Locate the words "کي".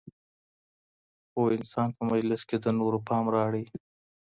2.49-2.55